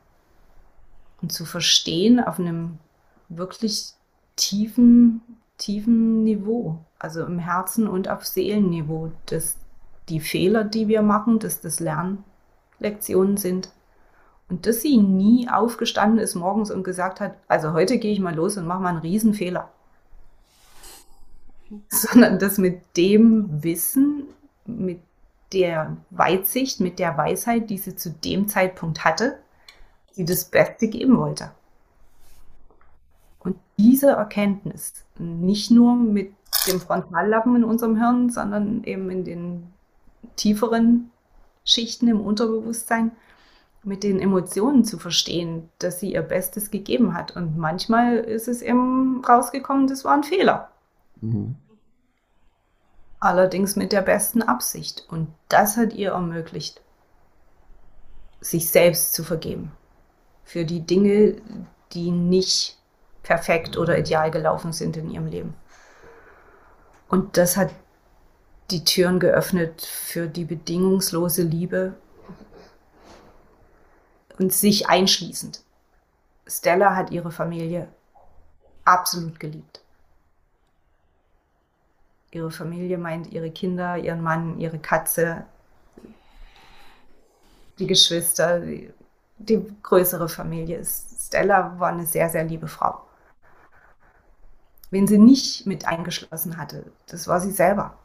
[1.23, 2.79] Und zu verstehen auf einem
[3.29, 3.95] wirklich
[4.37, 5.23] tiefen,
[5.59, 9.57] tiefen Niveau also im Herzen und auf Seelenniveau, dass
[10.09, 13.71] die Fehler, die wir machen, dass das Lernlektionen sind.
[14.49, 18.35] Und dass sie nie aufgestanden ist morgens und gesagt hat, also heute gehe ich mal
[18.35, 19.71] los und mache mal einen Riesenfehler.
[21.89, 24.25] Sondern dass mit dem Wissen,
[24.67, 25.01] mit
[25.53, 29.39] der Weitsicht, mit der Weisheit, die sie zu dem Zeitpunkt hatte,
[30.13, 31.51] sie das Beste geben wollte.
[33.41, 36.33] Und diese Erkenntnis, nicht nur mit
[36.69, 39.73] dem Frontallappen in unserem Hirn, sondern eben in den
[40.37, 41.11] tieferen
[41.65, 43.13] Schichten im Unterbewusstsein
[43.87, 47.37] mit den Emotionen zu verstehen, dass sie ihr Bestes gegeben hat.
[47.37, 50.71] Und manchmal ist es eben rausgekommen, das war ein Fehler.
[51.21, 51.57] Mhm.
[53.21, 55.07] Allerdings mit der besten Absicht.
[55.09, 56.83] Und das hat ihr ermöglicht,
[58.41, 59.73] sich selbst zu vergeben.
[60.45, 61.37] Für die Dinge,
[61.93, 62.79] die nicht
[63.23, 65.55] perfekt oder ideal gelaufen sind in ihrem Leben.
[67.09, 67.71] Und das hat
[68.73, 71.95] die Türen geöffnet für die bedingungslose Liebe
[74.39, 75.63] und sich einschließend.
[76.47, 77.89] Stella hat ihre Familie
[78.85, 79.81] absolut geliebt.
[82.31, 85.45] Ihre Familie meint ihre Kinder, ihren Mann, ihre Katze,
[87.79, 88.93] die Geschwister, die,
[89.39, 90.85] die größere Familie.
[90.85, 93.07] Stella war eine sehr, sehr liebe Frau
[94.91, 96.91] wen sie nicht mit eingeschlossen hatte.
[97.07, 97.99] Das war sie selber.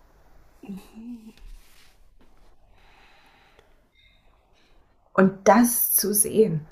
[5.21, 6.65] Und das zu sehen.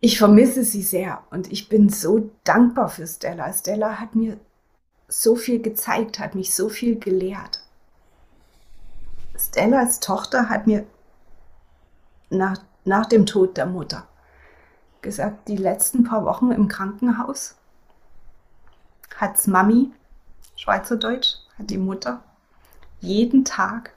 [0.00, 3.52] Ich vermisse sie sehr und ich bin so dankbar für Stella.
[3.52, 4.40] Stella hat mir
[5.08, 7.62] so viel gezeigt, hat mich so viel gelehrt.
[9.38, 10.86] Stellas Tochter hat mir
[12.30, 14.08] nach, nach dem Tod der Mutter
[15.02, 17.56] gesagt, die letzten paar Wochen im Krankenhaus
[19.14, 19.92] hat's Mami,
[20.56, 22.24] Schweizerdeutsch, hat die Mutter,
[23.00, 23.92] jeden Tag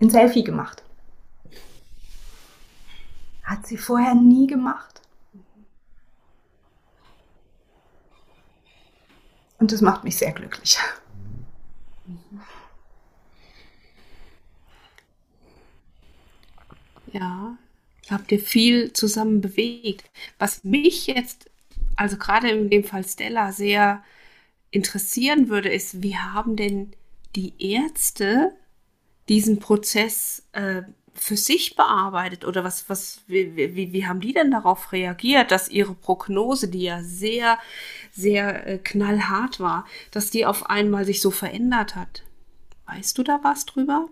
[0.00, 0.82] ein Selfie gemacht.
[3.44, 5.02] Hat sie vorher nie gemacht.
[9.58, 10.78] Und das macht mich sehr glücklich.
[17.12, 17.58] Ja,
[18.08, 20.08] habt ihr viel zusammen bewegt.
[20.38, 21.50] Was mich jetzt,
[21.96, 24.02] also gerade in dem Fall Stella, sehr
[24.70, 26.92] interessieren würde, ist, wie haben denn
[27.34, 28.52] die Ärzte
[29.30, 30.82] diesen Prozess äh,
[31.14, 35.68] für sich bearbeitet oder was, was, wie, wie, wie haben die denn darauf reagiert, dass
[35.68, 37.58] ihre Prognose, die ja sehr,
[38.10, 42.24] sehr äh, knallhart war, dass die auf einmal sich so verändert hat?
[42.86, 44.08] Weißt du da was drüber?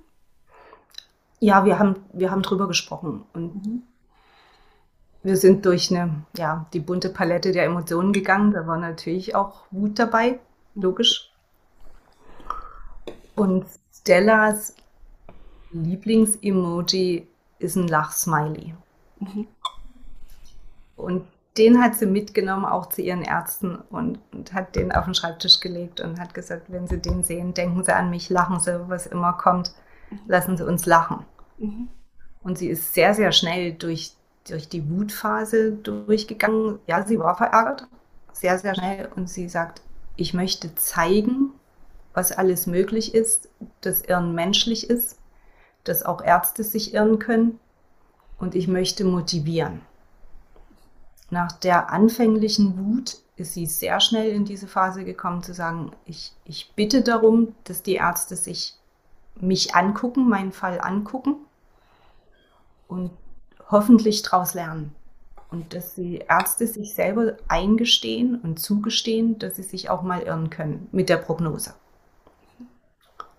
[1.41, 3.83] Ja, wir haben, wir haben drüber gesprochen und mhm.
[5.25, 8.53] wir sind durch eine, ja, die bunte Palette der Emotionen gegangen.
[8.53, 10.39] Da war natürlich auch Wut dabei,
[10.77, 11.33] logisch.
[13.35, 14.75] Und Stellas
[15.71, 17.27] Lieblingsemoji
[17.59, 18.75] ist ein Lachsmiley.
[19.21, 19.47] Mhm.
[20.97, 21.25] Und
[21.57, 25.61] den hat sie mitgenommen, auch zu ihren Ärzten und, und, hat den auf den Schreibtisch
[25.61, 29.07] gelegt und hat gesagt, wenn sie den sehen, denken sie an mich, lachen sie, was
[29.07, 29.75] immer kommt,
[30.11, 30.21] mhm.
[30.27, 31.25] lassen sie uns lachen.
[31.59, 31.89] Mhm.
[32.43, 34.13] Und sie ist sehr, sehr schnell durch,
[34.49, 36.79] durch die Wutphase durchgegangen.
[36.87, 37.89] Ja, sie war verärgert,
[38.33, 39.09] sehr, sehr schnell.
[39.17, 39.83] Und sie sagt,
[40.17, 41.51] ich möchte zeigen,
[42.15, 43.49] was alles möglich ist,
[43.81, 45.18] dass Irren menschlich ist
[45.89, 47.59] dass auch Ärzte sich irren können
[48.39, 49.81] und ich möchte motivieren.
[51.31, 56.33] Nach der anfänglichen Wut ist sie sehr schnell in diese Phase gekommen zu sagen, ich,
[56.45, 58.75] ich bitte darum, dass die Ärzte sich
[59.37, 61.37] mich angucken, meinen Fall angucken
[62.89, 63.11] und
[63.71, 64.95] hoffentlich daraus lernen.
[65.51, 70.51] Und dass die Ärzte sich selber eingestehen und zugestehen, dass sie sich auch mal irren
[70.51, 71.75] können mit der Prognose.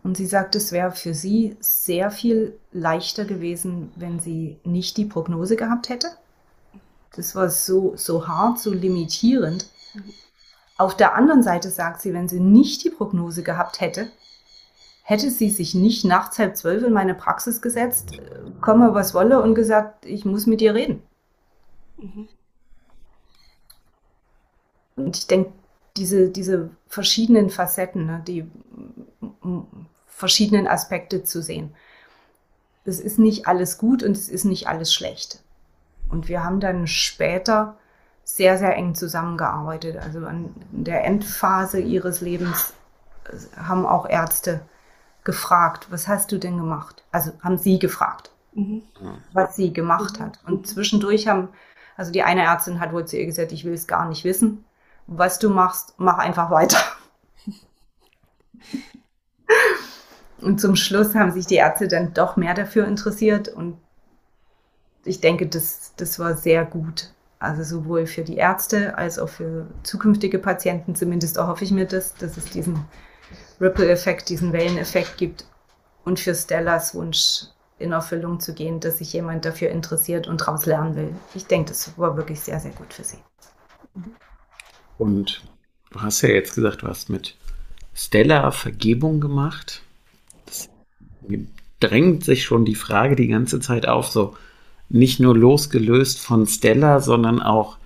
[0.03, 5.05] Und sie sagt, es wäre für sie sehr viel leichter gewesen, wenn sie nicht die
[5.05, 6.07] Prognose gehabt hätte.
[7.15, 9.69] Das war so, so hart, so limitierend.
[10.77, 14.09] Auf der anderen Seite sagt sie, wenn sie nicht die Prognose gehabt hätte,
[15.03, 18.21] hätte sie sich nicht nachts halb zwölf in meine Praxis gesetzt,
[18.61, 21.01] komme was wolle und gesagt, ich muss mit dir reden.
[21.97, 22.29] Mhm.
[24.95, 25.51] Und ich denke,
[25.99, 28.49] diese, diese verschiedenen Facetten, ne, die
[30.07, 31.73] verschiedenen Aspekte zu sehen.
[32.85, 35.43] Es ist nicht alles gut und es ist nicht alles schlecht.
[36.09, 37.77] Und wir haben dann später
[38.23, 39.97] sehr, sehr eng zusammengearbeitet.
[39.97, 42.73] Also an der Endphase ihres Lebens
[43.55, 44.61] haben auch Ärzte
[45.23, 47.03] gefragt, was hast du denn gemacht?
[47.11, 48.83] Also haben sie gefragt, mhm.
[49.33, 50.23] was sie gemacht mhm.
[50.23, 50.39] hat.
[50.45, 51.49] Und zwischendurch haben,
[51.97, 54.63] also die eine Ärztin hat wohl zu ihr gesagt, ich will es gar nicht wissen.
[55.11, 56.77] Was du machst, mach einfach weiter.
[60.39, 63.77] Und zum Schluss haben sich die Ärzte dann doch mehr dafür interessiert und
[65.03, 67.11] ich denke, das, das war sehr gut.
[67.39, 72.13] Also sowohl für die Ärzte als auch für zukünftige Patienten, zumindest hoffe ich mir das,
[72.13, 72.85] dass es diesen
[73.59, 75.47] Ripple-Effekt, diesen Welleneffekt gibt
[76.05, 77.45] und für Stellas Wunsch
[77.79, 81.15] in Erfüllung zu gehen, dass sich jemand dafür interessiert und daraus lernen will.
[81.33, 83.17] Ich denke, das war wirklich sehr, sehr gut für sie.
[84.99, 85.41] Und
[85.89, 87.35] du hast ja jetzt gesagt, du hast mit
[87.95, 89.81] Stella Vergebung gemacht
[91.79, 94.35] drängt sich schon die Frage die ganze Zeit auf, so
[94.89, 97.77] nicht nur losgelöst von Stella, sondern auch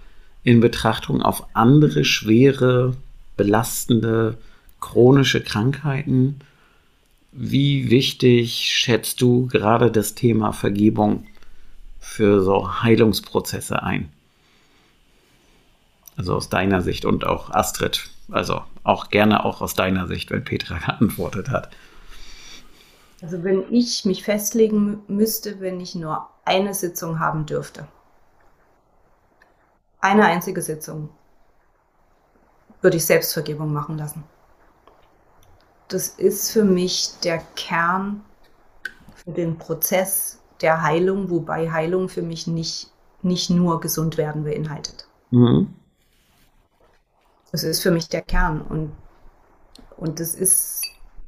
[0.43, 2.95] in Betrachtung auf andere schwere,
[3.37, 4.37] belastende,
[4.79, 6.39] chronische Krankheiten.
[7.31, 11.25] Wie wichtig schätzt du gerade das Thema Vergebung
[11.99, 14.09] für so Heilungsprozesse ein?
[16.15, 20.43] Also aus deiner Sicht und auch Astrid, also auch gerne auch aus deiner Sicht, wenn
[20.43, 21.69] Petra geantwortet hat.
[23.21, 27.87] Also wenn ich mich festlegen müsste, wenn ich nur eine Sitzung haben dürfte,
[30.01, 31.09] eine einzige Sitzung,
[32.81, 34.25] würde ich Selbstvergebung machen lassen.
[35.87, 38.21] Das ist für mich der Kern
[39.15, 45.07] für den Prozess der Heilung, wobei Heilung für mich nicht, nicht nur gesund werden beinhaltet.
[45.31, 45.73] Mhm.
[47.53, 48.91] Das ist für mich der Kern und,
[49.95, 50.81] und das ist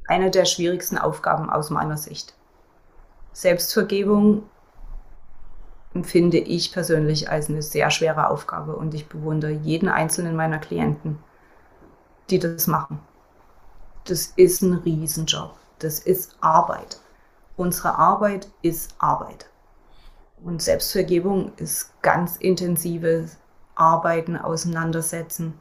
[0.08, 2.34] eine der schwierigsten Aufgaben aus meiner Sicht.
[3.32, 4.42] Selbstvergebung
[5.94, 11.20] empfinde ich persönlich als eine sehr schwere Aufgabe und ich bewundere jeden einzelnen meiner Klienten,
[12.28, 12.98] die das machen.
[14.06, 15.54] Das ist ein Riesenjob.
[15.78, 16.98] Das ist Arbeit.
[17.56, 19.48] Unsere Arbeit ist Arbeit.
[20.42, 23.38] Und Selbstvergebung ist ganz intensives
[23.76, 25.60] Arbeiten, Auseinandersetzen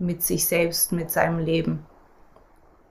[0.00, 1.86] mit sich selbst, mit seinem Leben.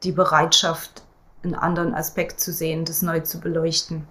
[0.03, 1.03] Die Bereitschaft,
[1.43, 4.07] einen anderen Aspekt zu sehen, das neu zu beleuchten,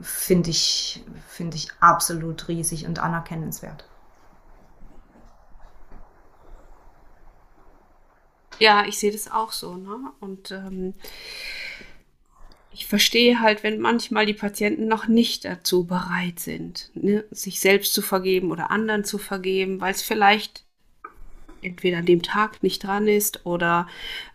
[0.00, 3.88] finde ich, finde ich absolut riesig und anerkennenswert.
[8.58, 9.76] Ja, ich sehe das auch so.
[9.76, 9.96] Ne?
[10.20, 10.94] Und ähm,
[12.72, 17.24] ich verstehe halt, wenn manchmal die Patienten noch nicht dazu bereit sind, ne?
[17.30, 20.64] sich selbst zu vergeben oder anderen zu vergeben, weil es vielleicht
[21.62, 23.86] entweder an dem Tag nicht dran ist oder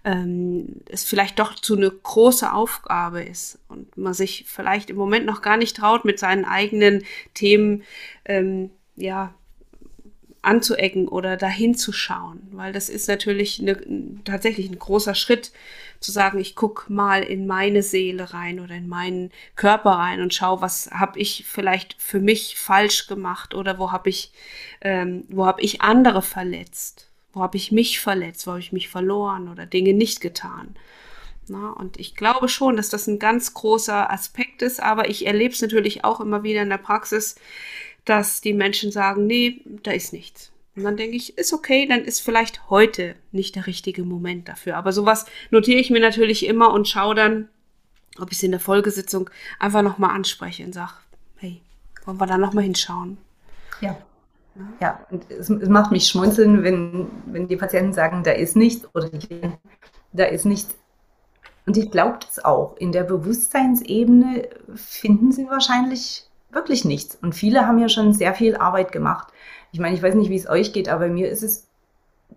[0.03, 5.25] ähm, es vielleicht doch zu eine große Aufgabe ist und man sich vielleicht im Moment
[5.25, 7.83] noch gar nicht traut, mit seinen eigenen Themen
[8.25, 9.33] ähm, ja
[10.43, 13.77] anzuecken oder dahin zu schauen, weil das ist natürlich eine,
[14.25, 15.53] tatsächlich ein großer Schritt,
[16.03, 20.33] zu sagen, ich guck mal in meine Seele rein oder in meinen Körper rein und
[20.33, 24.31] schau, was habe ich vielleicht für mich falsch gemacht oder wo habe ich,
[24.81, 28.89] ähm, wo habe ich andere verletzt, wo habe ich mich verletzt, wo habe ich mich
[28.89, 30.75] verloren oder Dinge nicht getan.
[31.47, 35.53] Na, und ich glaube schon, dass das ein ganz großer Aspekt ist, aber ich erlebe
[35.53, 37.35] es natürlich auch immer wieder in der Praxis,
[38.05, 40.51] dass die Menschen sagen, nee, da ist nichts.
[40.75, 44.77] Und dann denke ich, ist okay, dann ist vielleicht heute nicht der richtige Moment dafür.
[44.77, 47.49] Aber sowas notiere ich mir natürlich immer und schaue dann,
[48.17, 50.93] ob ich es in der Folgesitzung einfach nochmal anspreche und sage,
[51.37, 51.61] hey,
[52.05, 53.17] wollen wir da nochmal hinschauen?
[53.81, 53.97] Ja.
[54.79, 58.87] Ja, und es, es, macht mich schmunzeln, wenn, wenn die Patienten sagen, da ist nichts
[58.93, 59.09] oder
[60.11, 60.75] da ist nichts.
[61.65, 62.75] Und ich glaube das auch.
[62.77, 67.17] In der Bewusstseinsebene finden sie wahrscheinlich wirklich nichts.
[67.21, 69.29] Und viele haben ja schon sehr viel Arbeit gemacht.
[69.71, 71.67] Ich meine, ich weiß nicht, wie es euch geht, aber mir ist es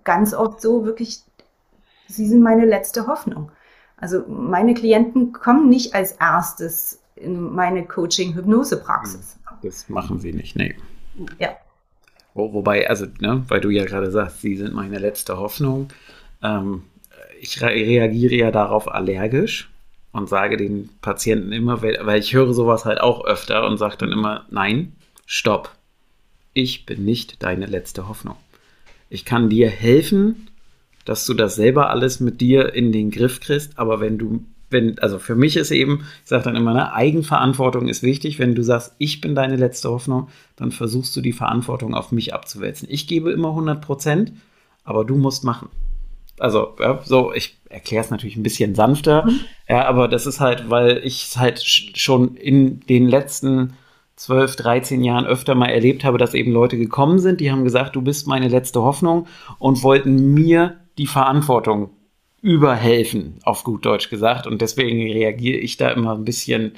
[0.05, 1.21] ganz oft so, wirklich,
[2.07, 3.51] sie sind meine letzte Hoffnung.
[3.99, 9.39] Also meine Klienten kommen nicht als erstes in meine Coaching-Hypnose-Praxis.
[9.63, 10.77] Das machen sie nicht, nee.
[11.39, 11.51] Ja.
[12.37, 15.89] Wo, wobei, also, ne, weil du ja gerade sagst, sie sind meine letzte Hoffnung.
[16.43, 16.83] Ähm,
[17.41, 19.71] ich re reagiere ja darauf allergisch
[20.13, 24.13] und sage den Patienten immer, weil ich höre sowas halt auch öfter und sage dann
[24.13, 24.93] immer, nein,
[25.25, 25.75] stopp.
[26.53, 28.37] Ich bin nicht deine letzte Hoffnung.
[29.09, 30.49] Ich kann dir helfen,
[31.07, 34.99] dass du das selber alles mit dir in den Griff kriegst, aber wenn du wenn,
[34.99, 38.39] also für mich ist eben, ich sage dann immer, ne, Eigenverantwortung ist wichtig.
[38.39, 42.35] Wenn du sagst, ich bin deine letzte Hoffnung, dann versuchst du die Verantwortung auf mich
[42.35, 42.89] abzuwälzen.
[42.91, 44.33] Ich gebe immer 100 Prozent,
[44.85, 45.69] aber du musst machen
[46.39, 49.41] also ja, so, ich erkläre es natürlich ein bisschen sanfter, mhm.
[49.69, 53.75] ja, aber das ist halt, weil ich es halt schon in den letzten
[54.17, 57.97] 12, 13 Jahren öfter mal erlebt habe, dass eben Leute gekommen sind, die haben gesagt,
[57.97, 59.27] du bist meine letzte Hoffnung
[59.59, 61.91] und wollten mir die Verantwortung
[62.43, 64.47] überhelfen, auf gut Deutsch gesagt.
[64.47, 66.73] Und deswegen reagiere ich da immer ein bisschen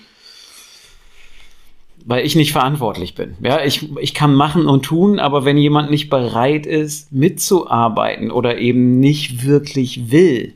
[2.04, 3.36] weil ich nicht verantwortlich bin.
[3.42, 8.58] Ja, ich, ich kann machen und tun, aber wenn jemand nicht bereit ist, mitzuarbeiten oder
[8.58, 10.54] eben nicht wirklich will,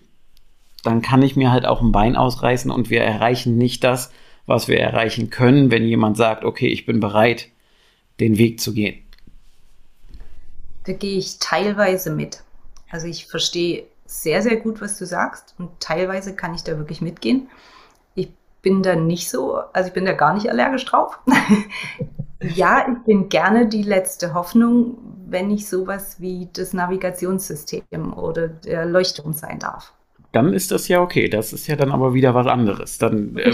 [0.82, 4.12] dann kann ich mir halt auch ein Bein ausreißen und wir erreichen nicht das,
[4.46, 7.48] was wir erreichen können, wenn jemand sagt, okay, ich bin bereit,
[8.18, 8.98] den Weg zu gehen.
[10.84, 12.42] Da gehe ich teilweise mit.
[12.90, 13.84] Also ich verstehe
[14.20, 17.48] sehr, sehr gut, was du sagst und teilweise kann ich da wirklich mitgehen
[18.62, 21.18] bin da nicht so, also ich bin da gar nicht allergisch drauf.
[22.54, 24.96] ja, ich bin gerne die letzte Hoffnung,
[25.26, 29.92] wenn ich sowas wie das Navigationssystem oder der Leuchtturm sein darf.
[30.30, 31.28] Dann ist das ja okay.
[31.28, 32.98] Das ist ja dann aber wieder was anderes.
[32.98, 33.50] Dann äh,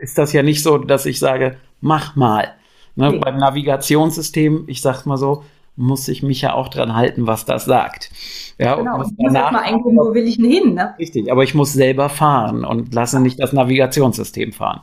[0.00, 2.54] ist das ja nicht so, dass ich sage, mach mal.
[2.96, 3.18] Ne, nee.
[3.18, 5.44] Beim Navigationssystem, ich sag's mal so,
[5.80, 8.10] muss ich mich ja auch dran halten, was das sagt.
[8.58, 10.74] Ja, genau, und muss danach, mal eingeben, wo will ich denn hin?
[10.74, 10.94] Ne?
[10.98, 14.82] Richtig, aber ich muss selber fahren und lasse nicht das Navigationssystem fahren.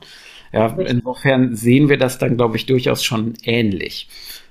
[0.52, 4.10] Ja, insofern sehen wir das dann, glaube ich, durchaus schon ähnlich.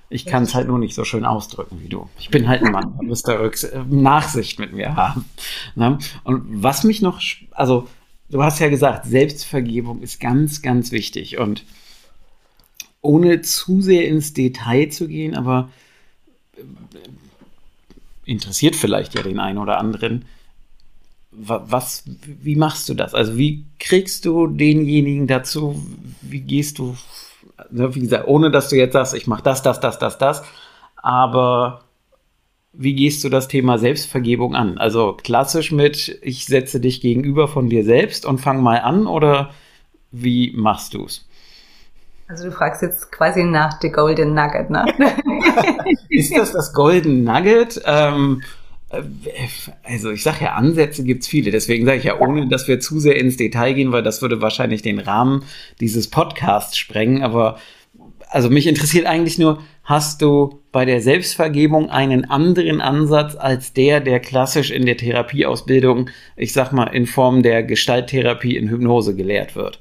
[0.08, 2.08] Ich kann es halt nur nicht so schön ausdrücken wie du.
[2.18, 3.50] Ich bin halt ein Mann, du müsst da äh,
[3.88, 5.24] Nachsicht mit mir haben.
[5.74, 5.98] Ne?
[6.22, 7.88] Und was mich noch, also
[8.30, 11.38] du hast ja gesagt, Selbstvergebung ist ganz, ganz wichtig.
[11.38, 11.64] Und
[13.00, 15.70] ohne zu sehr ins Detail zu gehen, aber
[18.24, 20.24] interessiert vielleicht ja den einen oder anderen.
[21.30, 23.14] Was, wie machst du das?
[23.14, 25.82] Also wie kriegst du denjenigen dazu?
[26.22, 26.96] Wie gehst du,
[27.70, 30.42] ne, wie gesagt, ohne dass du jetzt sagst, ich mache das, das, das, das, das,
[30.96, 31.82] aber
[32.72, 34.78] wie gehst du das Thema Selbstvergebung an?
[34.78, 39.50] Also klassisch mit, ich setze dich gegenüber von dir selbst und fang mal an oder
[40.10, 41.26] wie machst du es?
[42.28, 44.84] Also du fragst jetzt quasi nach The Golden Nugget, ne?
[46.08, 47.80] ist das das Golden Nugget?
[47.84, 48.42] Ähm,
[48.90, 49.02] äh,
[49.84, 51.52] also ich sage ja, Ansätze gibt es viele.
[51.52, 54.42] Deswegen sage ich ja, ohne dass wir zu sehr ins Detail gehen, weil das würde
[54.42, 55.44] wahrscheinlich den Rahmen
[55.80, 57.22] dieses Podcasts sprengen.
[57.22, 57.58] Aber
[58.28, 64.00] also mich interessiert eigentlich nur, hast du bei der Selbstvergebung einen anderen Ansatz als der,
[64.00, 69.54] der klassisch in der Therapieausbildung, ich sag mal, in Form der Gestalttherapie in Hypnose gelehrt
[69.54, 69.78] wird?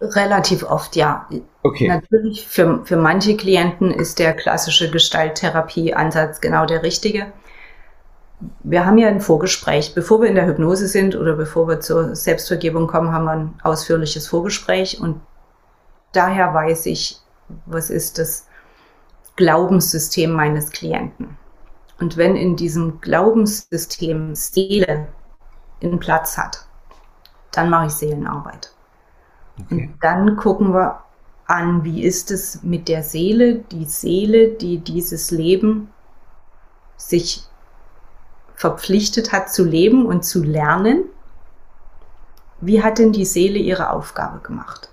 [0.00, 1.26] Relativ oft, ja.
[1.62, 1.88] Okay.
[1.88, 7.32] Natürlich, für, für manche Klienten ist der klassische Gestalttherapie-Ansatz genau der richtige.
[8.62, 9.94] Wir haben ja ein Vorgespräch.
[9.94, 13.54] Bevor wir in der Hypnose sind oder bevor wir zur Selbstvergebung kommen, haben wir ein
[13.62, 15.20] ausführliches Vorgespräch und
[16.12, 17.18] daher weiß ich,
[17.64, 18.46] was ist das
[19.36, 21.38] Glaubenssystem meines Klienten.
[21.98, 25.08] Und wenn in diesem Glaubenssystem Seele
[25.82, 26.66] einen Platz hat,
[27.52, 28.75] dann mache ich Seelenarbeit.
[29.64, 29.90] Okay.
[29.92, 31.00] Und dann gucken wir
[31.46, 35.90] an, wie ist es mit der Seele, die Seele, die dieses Leben
[36.96, 37.44] sich
[38.54, 41.04] verpflichtet hat zu leben und zu lernen.
[42.60, 44.90] Wie hat denn die Seele ihre Aufgabe gemacht?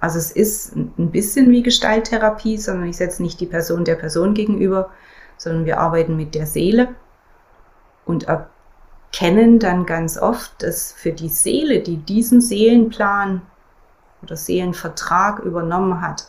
[0.00, 4.34] Also es ist ein bisschen wie Gestalttherapie, sondern ich setze nicht die Person der Person
[4.34, 4.90] gegenüber,
[5.36, 6.94] sondern wir arbeiten mit der Seele
[8.04, 13.42] und erkennen dann ganz oft, dass für die Seele, die diesen Seelenplan
[14.22, 16.28] oder Seelenvertrag übernommen hat,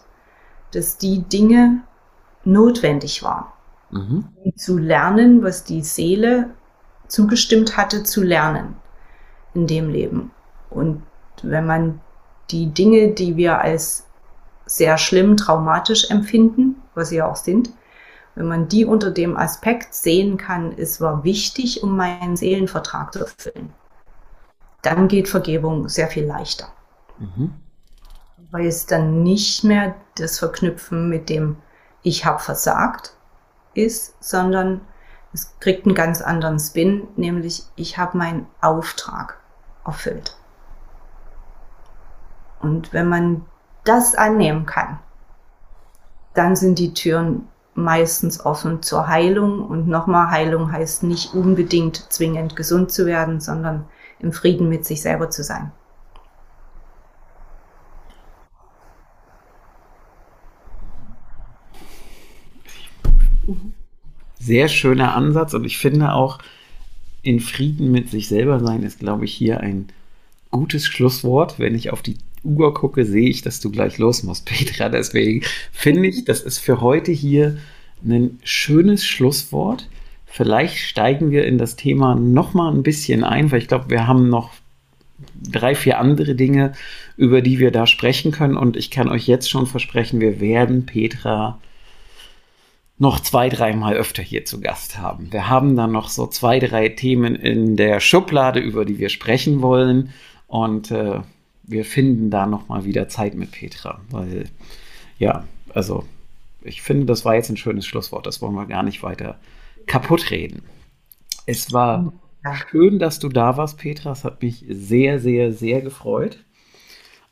[0.71, 1.81] dass die Dinge
[2.43, 3.45] notwendig waren,
[3.91, 4.29] mhm.
[4.43, 6.49] um zu lernen, was die Seele
[7.07, 8.75] zugestimmt hatte zu lernen
[9.53, 10.31] in dem Leben.
[10.69, 11.03] Und
[11.43, 11.99] wenn man
[12.49, 14.07] die Dinge, die wir als
[14.65, 17.69] sehr schlimm, traumatisch empfinden, was sie auch sind,
[18.35, 23.19] wenn man die unter dem Aspekt sehen kann, es war wichtig, um meinen Seelenvertrag zu
[23.19, 23.73] erfüllen,
[24.81, 26.67] dann geht Vergebung sehr viel leichter.
[27.19, 27.53] Mhm.
[28.51, 31.57] Weil es dann nicht mehr das Verknüpfen mit dem
[32.03, 33.15] Ich habe versagt
[33.73, 34.81] ist, sondern
[35.33, 39.37] es kriegt einen ganz anderen Spin, nämlich ich habe meinen Auftrag
[39.85, 40.37] erfüllt.
[42.59, 43.45] Und wenn man
[43.83, 44.99] das annehmen kann,
[46.33, 49.65] dann sind die Türen meistens offen zur Heilung.
[49.65, 53.85] Und nochmal, Heilung heißt nicht unbedingt zwingend gesund zu werden, sondern
[54.19, 55.71] im Frieden mit sich selber zu sein.
[64.41, 66.39] Sehr schöner Ansatz und ich finde auch,
[67.23, 69.87] in Frieden mit sich selber sein ist, glaube ich, hier ein
[70.49, 71.59] gutes Schlusswort.
[71.59, 74.89] Wenn ich auf die Uhr gucke, sehe ich, dass du gleich los musst, Petra.
[74.89, 77.57] Deswegen finde ich, das ist für heute hier
[78.03, 79.87] ein schönes Schlusswort.
[80.25, 84.07] Vielleicht steigen wir in das Thema noch mal ein bisschen ein, weil ich glaube, wir
[84.07, 84.51] haben noch
[85.51, 86.73] drei, vier andere Dinge,
[87.17, 88.57] über die wir da sprechen können.
[88.57, 91.59] Und ich kann euch jetzt schon versprechen, wir werden Petra
[93.01, 95.33] noch zwei, dreimal öfter hier zu Gast haben.
[95.33, 99.63] Wir haben dann noch so zwei, drei Themen in der Schublade, über die wir sprechen
[99.63, 100.13] wollen.
[100.45, 101.21] Und äh,
[101.63, 104.45] wir finden da noch mal wieder Zeit mit Petra, weil
[105.17, 106.05] ja, also
[106.61, 108.27] ich finde, das war jetzt ein schönes Schlusswort.
[108.27, 109.39] Das wollen wir gar nicht weiter
[109.87, 110.61] kaputt reden.
[111.47, 112.13] Es war
[112.69, 114.11] schön, dass du da warst, Petra.
[114.11, 116.37] Es hat mich sehr, sehr, sehr gefreut.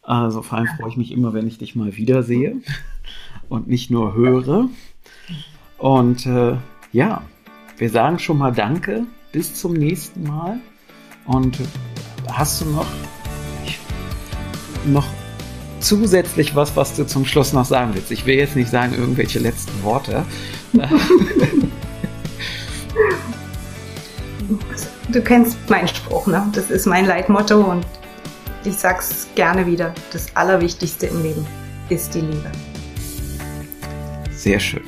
[0.01, 2.55] Also vor allem freue ich mich immer, wenn ich dich mal wiedersehe
[3.49, 4.67] und nicht nur höre.
[5.79, 6.57] Und äh,
[6.91, 7.21] ja,
[7.77, 9.05] wir sagen schon mal Danke.
[9.31, 10.59] Bis zum nächsten Mal.
[11.25, 11.59] Und
[12.31, 12.87] hast du noch
[14.85, 15.05] noch
[15.79, 18.11] zusätzlich was, was du zum Schluss noch sagen willst?
[18.11, 20.25] Ich will jetzt nicht sagen irgendwelche letzten Worte.
[25.09, 26.47] du kennst meinen Spruch, ne?
[26.53, 27.85] Das ist mein Leitmotto und
[28.63, 29.93] ich sag's gerne wieder.
[30.11, 31.45] Das Allerwichtigste im Leben
[31.89, 32.51] ist die Liebe.
[34.31, 34.83] Sehr schön.